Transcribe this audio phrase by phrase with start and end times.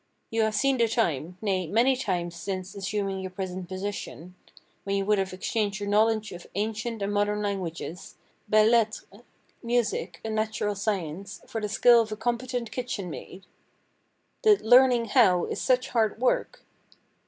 [0.31, 5.31] You have seen the time—nay, many times since assuming your present position—when you would have
[5.31, 8.15] exchanged your knowledge of ancient and modern languages,
[8.49, 9.03] belles lettres,
[9.61, 13.45] music, and natural science, for the skill of a competent kitchen maid.
[14.41, 16.65] The "learning how" is such hard work!